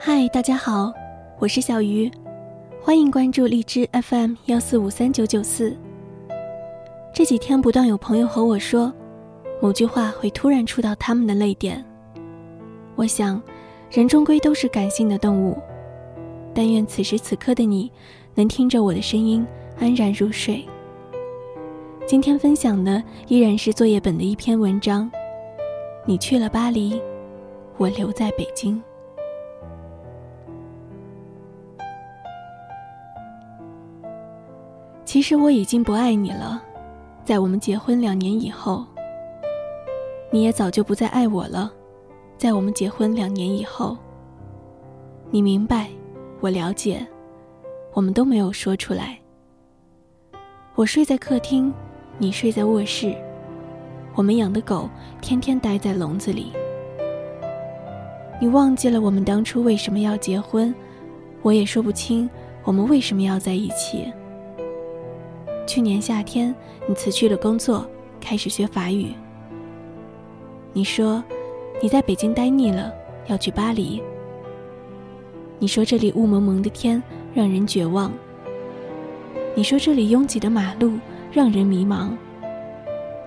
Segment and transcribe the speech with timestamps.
[0.00, 0.92] 嗨，大家好，
[1.40, 2.08] 我是小鱼，
[2.80, 5.76] 欢迎关注荔枝 FM 幺四五三九九四。
[7.12, 8.92] 这几天不断有朋友和我说，
[9.60, 11.84] 某句话会突然触到他们的泪点。
[12.94, 13.42] 我想，
[13.90, 15.58] 人终归都是感性的动物，
[16.54, 17.90] 但愿此时此刻的你，
[18.36, 19.44] 能听着我的声音
[19.80, 20.64] 安然入睡。
[22.06, 25.10] 今天分享的依然是作业本的一篇文章。
[26.06, 27.02] 你去了巴黎，
[27.78, 28.80] 我留在北京。
[35.08, 36.62] 其实我已经不爱你了，
[37.24, 38.84] 在我们结婚两年以后，
[40.30, 41.72] 你也早就不再爱我了，
[42.36, 43.96] 在我们结婚两年以后。
[45.30, 45.88] 你明白，
[46.40, 47.06] 我了解，
[47.94, 49.18] 我们都没有说出来。
[50.74, 51.72] 我睡在客厅。
[52.18, 53.16] 你睡在卧室，
[54.14, 54.90] 我们养的狗
[55.22, 56.52] 天天待在笼子里。
[58.38, 60.74] 你忘记了我们当初为什么要结婚，
[61.40, 62.28] 我也说不清
[62.62, 64.12] 我们为什么要在一起。
[65.68, 66.54] 去年夏天，
[66.86, 67.86] 你辞去了工作，
[68.18, 69.12] 开始学法语。
[70.72, 71.22] 你说
[71.82, 72.90] 你在北京待腻了，
[73.26, 74.02] 要去巴黎。
[75.58, 77.02] 你说这里雾蒙蒙的天
[77.34, 78.10] 让人绝望。
[79.54, 80.98] 你说这里拥挤的马路。
[81.30, 82.08] 让人迷茫，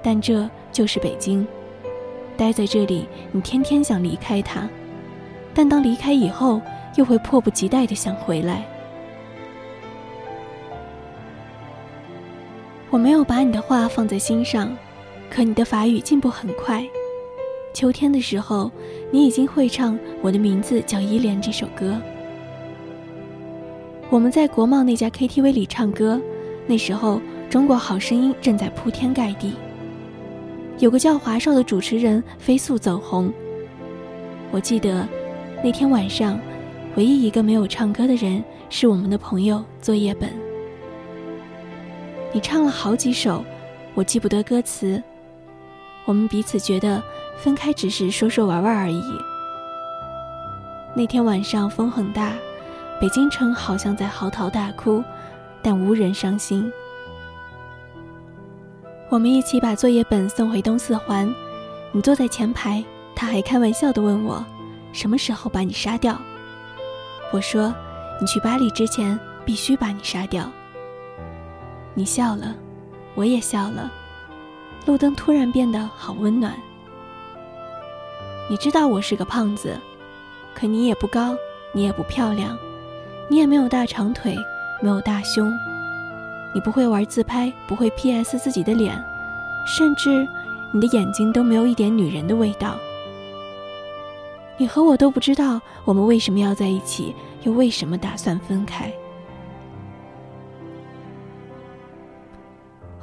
[0.02, 1.48] 但这就是北京。
[2.36, 4.68] 待在这里，你天天想离开它，
[5.54, 6.60] 但当离开以后，
[6.96, 8.68] 又会迫不及待的想回来。
[12.92, 14.70] 我没有把你的话放在心上，
[15.30, 16.86] 可你的法语进步很快。
[17.74, 18.70] 秋天的时候，
[19.10, 22.00] 你已经会唱《我的名字叫依莲》这首歌。
[24.10, 26.22] 我们在国贸那家 KTV 里唱歌，
[26.68, 27.20] 那时候。
[27.50, 29.56] 中国好声音正在铺天盖地，
[30.80, 33.30] 有个叫华少的主持人飞速走红。
[34.52, 35.06] 我记得
[35.62, 36.40] 那天晚上，
[36.96, 40.51] 唯一一个没有唱歌的人是我们的朋友作业本。
[42.34, 43.44] 你唱了好几首，
[43.94, 45.02] 我记不得歌词。
[46.06, 47.04] 我们彼此觉得
[47.38, 49.04] 分开只是说说玩玩而已。
[50.96, 52.34] 那天晚上风很大，
[53.02, 55.04] 北京城好像在嚎啕大哭，
[55.62, 56.72] 但无人伤心。
[59.10, 61.34] 我们一起把作业本送回东四环，
[61.92, 62.82] 你坐在前排，
[63.14, 64.44] 他还开玩笑地问我，
[64.94, 66.18] 什么时候把你杀掉？
[67.34, 67.74] 我说，
[68.22, 70.50] 你去巴黎之前必须把你杀掉。
[71.94, 72.56] 你笑了，
[73.16, 73.92] 我也笑了，
[74.86, 76.54] 路灯突然变得好温暖。
[78.50, 79.78] 你知道我是个胖子，
[80.54, 81.36] 可你也不高，
[81.74, 82.58] 你也不漂亮，
[83.30, 84.36] 你也没有大长腿，
[84.82, 85.52] 没有大胸。
[86.54, 89.02] 你不会玩自拍，不会 P.S 自己的脸，
[89.66, 90.28] 甚至
[90.74, 92.76] 你的眼睛都没有一点女人的味道。
[94.58, 98.92] 你和我都不知道我们为什么要在一起，又为什么打算分开。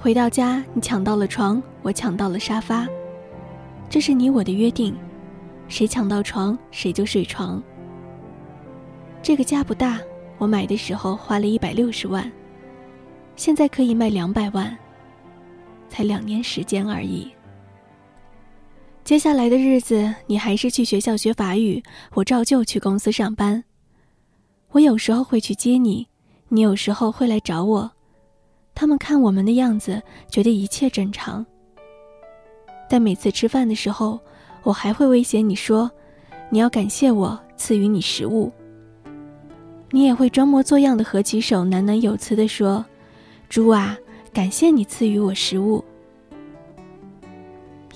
[0.08, 2.88] 回到家，你抢到了床，我抢到了沙发，
[3.90, 4.96] 这是你我的约定，
[5.68, 7.62] 谁抢到床谁就睡床。
[9.22, 10.00] 这个家不大，
[10.38, 12.32] 我买的时候花了一百六十万。
[13.36, 14.74] 现在可以卖两百万，
[15.90, 17.30] 才两年时间而已。
[19.04, 21.82] 接下来的日子，你还是去学校学法语，
[22.14, 23.62] 我照旧去公司上班。
[24.70, 26.06] 我有时候会去接你，
[26.48, 27.92] 你有时候会来找我。
[28.80, 30.00] 他们看我们的样子，
[30.30, 31.44] 觉得一切正常。
[32.88, 34.20] 但每次吃饭的时候，
[34.62, 35.90] 我还会威胁你说
[36.48, 38.52] ：“你要感谢我赐予你食物。”
[39.90, 42.86] 你也会装模作样的合起手，喃喃有词地说。
[43.48, 43.98] 猪啊，
[44.32, 45.84] 感谢你赐予我食物。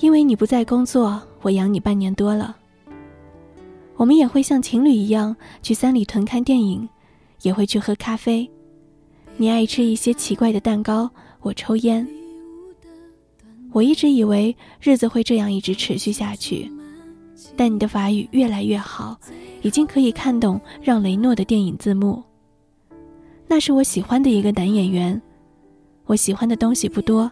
[0.00, 2.56] 因为你不在工作，我养你半年多了。
[3.94, 6.88] 我们也会像情侣一样去三里屯看电影，
[7.42, 8.50] 也会去喝咖啡。
[9.36, 11.10] 你爱吃一些奇怪的蛋糕，
[11.40, 12.06] 我抽烟。
[13.72, 16.70] 我一直以为日子会这样一直持续下去，
[17.56, 19.18] 但你的法语越来越好，
[19.62, 22.22] 已经可以看懂让雷诺的电影字幕。
[23.48, 25.20] 那是我喜欢的一个男演员。
[26.04, 27.30] 我喜欢的东西不多，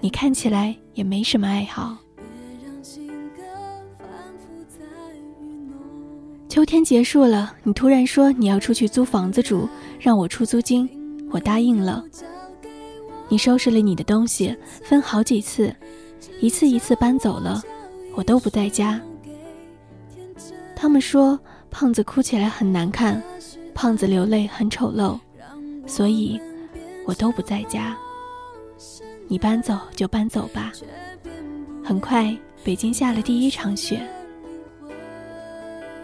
[0.00, 1.96] 你看起来也没什么爱好。
[6.48, 9.66] 秋天结束了，你突然说你要出去租房子住，
[9.98, 10.86] 让我出租金，
[11.32, 12.04] 我答应了。
[13.28, 15.74] 你收拾了你的东西，分好几次，
[16.40, 17.60] 一次一次搬走了，
[18.14, 19.00] 我都不在家。
[20.76, 21.36] 他们说
[21.70, 23.20] 胖子哭起来很难看，
[23.74, 25.18] 胖子流泪很丑陋，
[25.86, 26.40] 所以。
[27.04, 27.96] 我都不在家，
[29.26, 30.70] 你搬走就搬走吧。
[31.82, 32.32] 很快，
[32.62, 34.08] 北京下了第一场雪。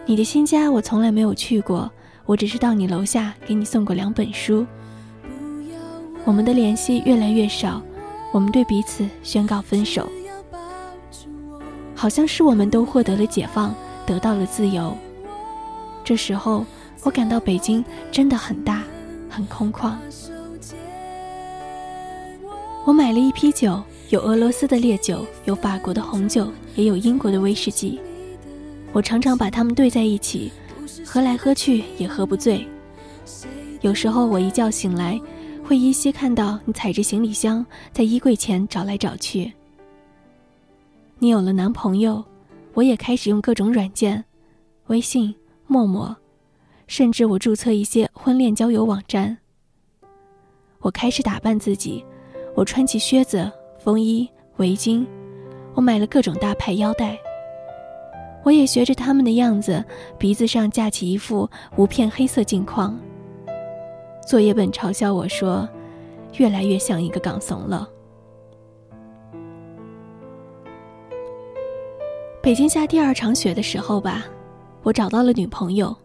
[0.05, 1.89] 你的新家我从来没有去过，
[2.25, 4.67] 我只是到你楼下给你送过两本书。
[6.29, 7.81] 我们的联系越来越少，
[8.31, 10.07] 我们对彼此宣告分手，
[11.95, 13.73] 好像是我们都获得了解放，
[14.05, 14.95] 得到了自由。
[16.03, 16.63] 这时候，
[17.01, 18.83] 我感到北京真的很大，
[19.27, 19.95] 很空旷。
[22.85, 27.99] 我买了一批酒，有俄罗斯的烈酒，有法国的红酒，也有英国的威士忌。
[28.93, 30.51] 我常常把它们兑在一起，
[31.03, 32.67] 喝来喝去也喝不醉。
[33.81, 35.19] 有时候我一觉醒来，
[35.69, 39.53] 会依稀看到你踩着行李箱在衣柜前找来找去。
[41.19, 42.25] 你有了男朋友，
[42.73, 44.25] 我也开始用各种软件，
[44.87, 45.35] 微信、
[45.67, 46.17] 陌陌，
[46.87, 49.37] 甚至我注册一些婚恋交友网站。
[50.79, 52.03] 我开始打扮自己。
[52.55, 54.27] 我穿起靴子、风衣、
[54.57, 55.05] 围巾，
[55.75, 57.15] 我买了各种大牌腰带。
[58.43, 59.85] 我也学着他们的样子，
[60.17, 62.99] 鼻子上架起一副无片黑色镜框。
[64.29, 65.67] 作业本嘲笑我说
[66.37, 67.89] ：“越来越像一个港怂了。”
[72.39, 74.27] 北京下第二场雪的时候吧，
[74.83, 75.95] 我找到了女朋友，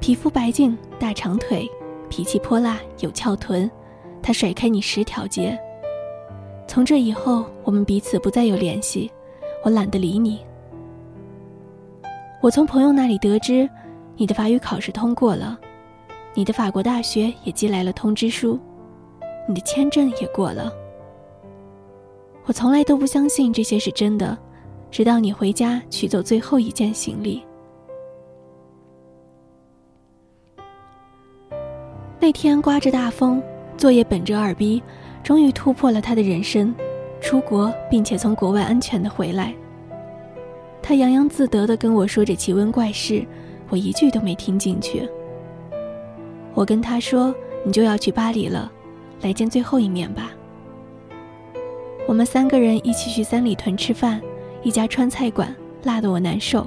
[0.00, 1.70] 皮肤白净、大长腿，
[2.08, 3.70] 脾气泼辣、有翘臀。
[4.22, 5.58] 她甩开你十条街。
[6.66, 9.12] 从这以后，我们彼此不再有联系，
[9.62, 10.40] 我懒得理你。
[12.40, 13.68] 我从朋友那里得知，
[14.16, 15.60] 你的法语考试通过了，
[16.36, 18.60] 你的法国大学也寄来了通知书，
[19.48, 20.70] 你的签证也过了。
[22.44, 24.36] 我从来都不相信这些是真的，
[24.90, 27.42] 直到你回家取走最后一件行李。
[32.20, 33.42] 那天刮着大风。
[33.78, 34.82] 作业本着二逼，
[35.22, 36.74] 终于突破了他的人生，
[37.20, 39.54] 出国并且从国外安全的回来。
[40.82, 43.22] 他洋洋自得地跟我说着奇闻怪事，
[43.68, 45.06] 我一句都没听进去。
[46.56, 48.72] 我跟他说：“你就要去巴黎了，
[49.20, 50.30] 来见最后一面吧。”
[52.08, 54.22] 我们三个人一起去三里屯吃饭，
[54.62, 56.66] 一家川菜馆，辣得我难受。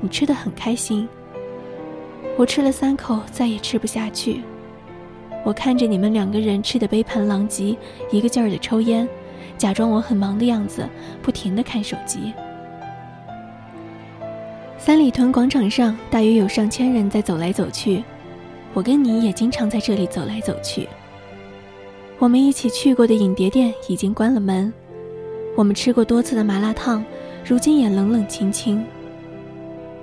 [0.00, 1.06] 你吃的很开心，
[2.38, 4.40] 我吃了三口，再也吃不下去。
[5.44, 7.76] 我看着你们两个人吃的杯盘狼藉，
[8.10, 9.06] 一个劲儿的抽烟，
[9.58, 10.88] 假装我很忙的样子，
[11.20, 12.32] 不停的看手机。
[14.78, 18.02] 三里屯广场上大约有上千人在走来走去，
[18.72, 20.88] 我跟你也经常在这里走来走去。
[22.18, 24.72] 我们一起去过的影碟店已经关了门，
[25.56, 27.04] 我们吃过多次的麻辣烫，
[27.44, 28.84] 如今也冷冷清清。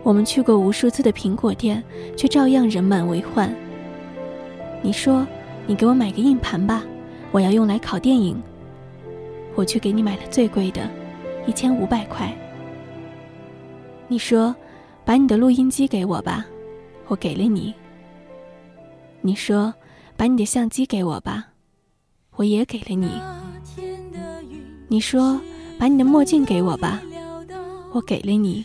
[0.04, 1.84] 我们去过无数次的苹果店，
[2.16, 3.54] 却照样人满为患。
[4.82, 5.28] 你说
[5.68, 6.84] ：“你给我买个硬盘吧，
[7.32, 8.42] 我要用来拷电影。”
[9.56, 10.90] 我去给你买了最贵的，
[11.46, 12.32] 一千五百块。
[14.08, 14.56] 你说
[15.04, 16.46] ：“把你的录音机给我吧，
[17.08, 17.74] 我给了你。”
[19.22, 19.74] 你说
[20.16, 21.48] ：“把你的相机给我吧，
[22.36, 23.10] 我也给了你。”
[24.88, 25.40] 你说
[25.78, 27.02] ：“把你的墨镜给我吧，
[27.92, 28.64] 我给了你。”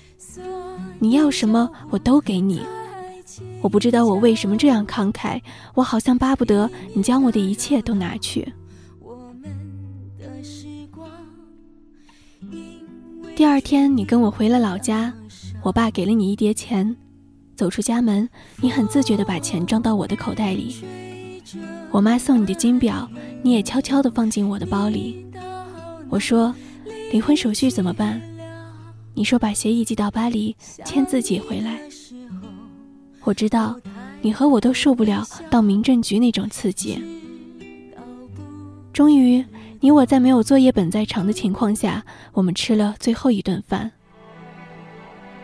[1.00, 2.62] 你要什么，我都给你。
[3.60, 5.40] 我不知道我为什么这样慷慨，
[5.75, 8.52] 我好像巴不得你将我的一切都拿去。
[13.35, 15.12] 第二天，你跟我回了老家，
[15.62, 16.94] 我爸给了你一叠钱，
[17.54, 20.76] 走出家门，你很自觉地把钱装到我的口袋里。
[21.90, 23.09] 我妈送你的金表，
[23.42, 25.26] 你也悄悄地放进我的包里。
[26.09, 26.54] 我说，
[27.11, 28.21] 离婚手续怎么办？
[29.14, 31.78] 你说把协议寄到巴黎，签字寄回来。
[33.25, 33.78] 我知道，
[34.23, 37.02] 你和我都受不了到民政局那种刺激。
[38.92, 39.44] 终于，
[39.80, 43.90] 你我在没有作业本在场的情况下，我们吃了最后一顿饭。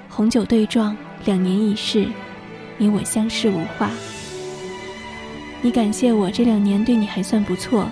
[0.08, 2.06] 红酒对撞，两年已逝，
[2.76, 3.90] 你我相视无话。
[5.60, 7.88] 你感谢我这两年对你还算不错，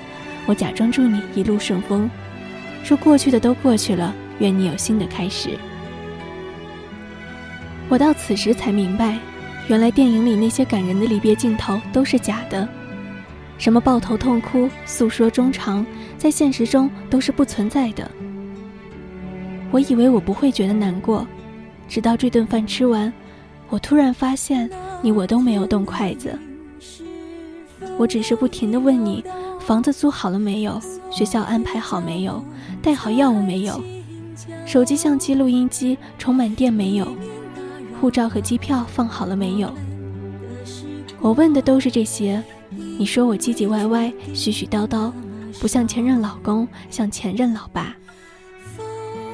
[0.47, 2.09] 我假装祝你一路顺风，
[2.85, 5.51] 说过去的都过去了，愿你有新的开始。
[7.89, 9.19] 我到此时才明白。
[9.69, 12.69] 原来电影里那些感人的离别镜头都是假的，
[13.59, 15.85] 什么抱头痛哭、诉说衷肠，
[16.17, 18.09] 在现实中都是不存在的。
[19.73, 21.27] 我以为我不会觉得难过，
[21.89, 23.13] 直到这顿饭吃完，
[23.69, 24.71] 我突然发现
[25.03, 26.37] 你我都没有动筷子。
[27.99, 29.25] 我只是不停地问你：
[29.61, 30.81] 房子租好了没有？
[31.11, 32.45] 学校安排好没有？
[32.83, 33.83] 带好药物没有？
[34.67, 37.07] 手机、相机、录音机充满电没有？
[38.01, 39.73] 护照和机票放好了没有？
[41.21, 42.43] 我问的都是这些。
[42.99, 45.13] 你说我唧唧歪歪、絮絮叨叨，
[45.61, 47.95] 不像前任老公，像前任老爸。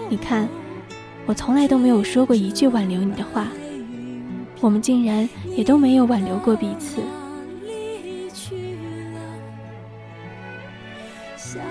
[0.08, 0.48] 你看，
[1.26, 3.48] 我从来都没有说过一句挽留你的话。
[4.60, 7.02] 我们竟然也都没有挽留过彼此。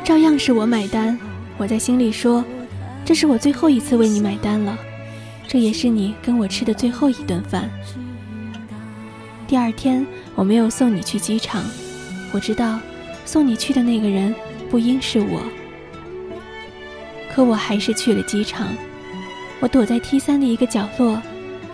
[0.04, 1.18] 照样是我买单，
[1.58, 2.44] 我在心里说，
[3.06, 4.78] 这是我最后一次为你买单了，
[5.48, 7.70] 这也是你跟我吃的最后一顿饭。
[9.48, 10.06] 第二天
[10.36, 11.64] 我没有送你去机场，
[12.34, 12.80] 我知道
[13.26, 14.36] 送你去的那个人
[14.70, 15.42] 不应是我，
[17.34, 18.68] 可我还是去了机场。
[19.62, 21.22] 我躲在 T 三的一个角落，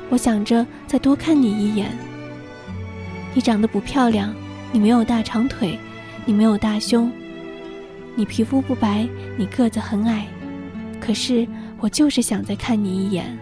[0.09, 1.89] 我想着再多看你一眼。
[3.33, 4.35] 你长得不漂亮，
[4.73, 5.79] 你没有大长腿，
[6.25, 7.09] 你没有大胸。
[8.13, 10.27] 你皮肤不白，你个子很矮，
[10.99, 11.47] 可是
[11.79, 13.37] 我就是想再看你一眼。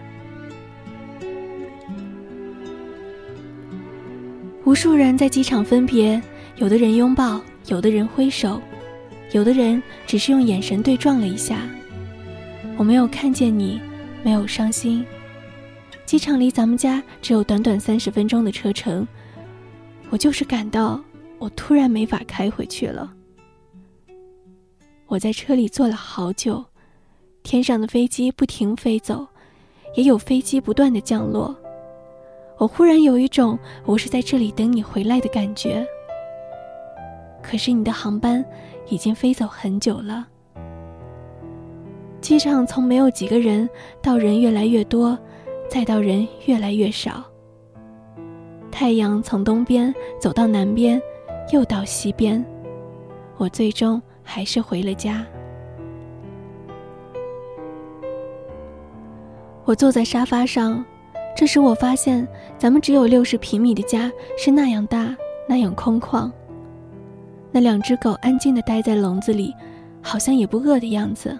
[4.64, 6.22] 无数人在机场分别，
[6.56, 8.60] 有的人拥抱，有的人挥手，
[9.32, 11.58] 有的人只是用眼神对撞了一下。
[12.76, 13.80] 我没有看见你，
[14.26, 15.06] 没有伤心。
[16.04, 19.06] 机场离咱们家只有短短三十分钟的车程，
[20.10, 21.00] 我就是感到
[21.38, 23.14] 我突然没法开回去了。
[25.06, 26.64] 我在车里坐了好久，
[27.44, 29.24] 天上的飞机不停飞走，
[29.94, 31.54] 也有飞机不断的降落。
[32.58, 35.86] 我忽然有一种我是在这里等你回来的感觉。
[37.40, 38.44] 可是你的航班
[38.88, 40.26] 已经飞走很久了。
[42.26, 43.70] 机场从没有几个人
[44.02, 45.16] 到人越来越多，
[45.70, 47.22] 再到人越来越少。
[48.68, 51.00] 太阳从东边走到南边，
[51.52, 52.44] 又到西边，
[53.36, 54.02] 我最终。
[54.28, 55.24] 还是回了家。
[59.64, 60.84] 我坐在沙发上，
[61.36, 62.26] 这时我发现
[62.58, 65.16] 咱们只有六十平米的家是那样大，
[65.48, 66.28] 那样空旷。
[67.52, 69.54] 那两只狗安静的待在笼子里，
[70.02, 71.38] 好像也不饿的样子。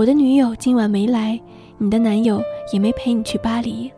[0.00, 1.38] 我的女友今晚没来，
[1.76, 2.42] 你的男友
[2.72, 3.92] 也没陪你去巴黎。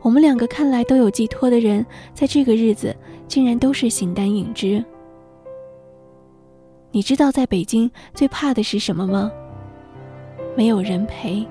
[0.00, 2.94] 我们两个看来都有寄托的人，在这个日子
[3.26, 4.84] 竟然都是形单影只。
[6.92, 9.28] 你知道在北京最怕的是什么吗？
[10.56, 11.44] 没有人陪。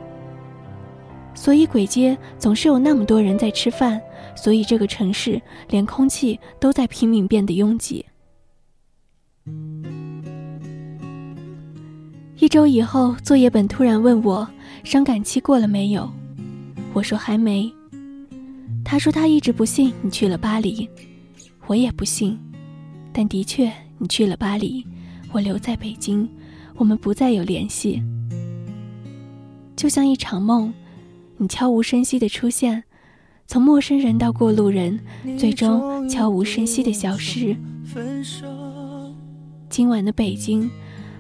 [1.34, 4.02] 所以鬼街总是有那么多人在吃饭，
[4.34, 8.06] 所以这个城市连空气都在拼命变得拥挤。
[12.56, 14.48] 一周以后，作业本突然问我
[14.86, 16.10] 伤感期过了没有，
[16.94, 17.70] 我说还没。
[18.82, 20.90] 他说他一直不信你去了巴黎，
[21.68, 22.40] 我也不信，
[23.12, 24.88] 但的确你去了巴黎。
[25.34, 26.30] 我留在北京，
[26.78, 28.02] 我们不再有联系，
[29.76, 30.74] 就像一场梦，
[31.36, 32.82] 你悄无声息的出现，
[33.48, 34.98] 从陌生人到过路人，
[35.38, 37.54] 最终悄无声息的消失。
[39.70, 40.72] 今晚的北京，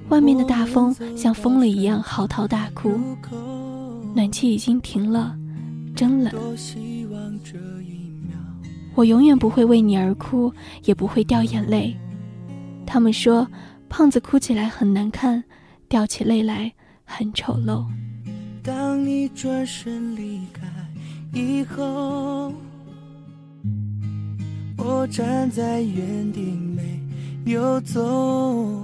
[0.09, 2.99] 外面的大风像疯了一样嚎啕大哭，
[4.13, 5.35] 暖气已经停了，
[5.95, 6.33] 真冷。
[8.95, 11.95] 我永远不会为你而哭，也不会掉眼泪。
[12.85, 13.47] 他们说。
[13.87, 15.41] 胖子哭起来很难看，
[15.87, 16.73] 掉起泪来
[17.05, 17.85] 很丑陋。
[18.61, 20.67] 当你转身离开
[21.31, 22.51] 以后，
[24.77, 26.99] 我站在原地没
[27.45, 28.83] 有走，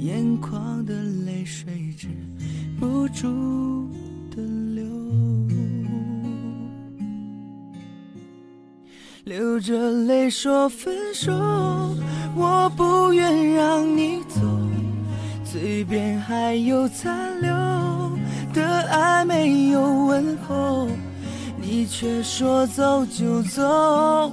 [0.00, 0.94] 眼眶的
[1.26, 2.08] 泪水止
[2.78, 3.86] 不住
[4.34, 4.42] 的
[4.74, 4.86] 流，
[9.24, 11.30] 流着泪说分手。
[12.34, 14.40] 我不愿让你走，
[15.44, 17.50] 嘴边还有残留
[18.54, 20.88] 的爱没有问候，
[21.60, 24.32] 你却说走就走，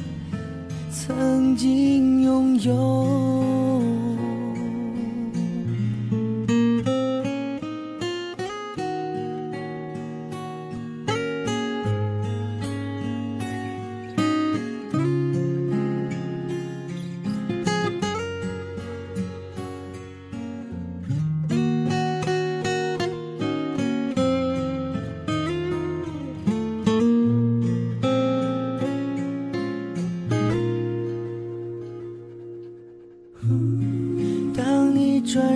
[1.07, 3.70] 曾经拥有。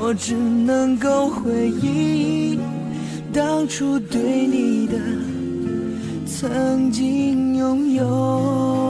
[0.00, 2.58] 我只能够回忆
[3.32, 4.96] 当初对你的
[6.24, 8.87] 曾经拥有。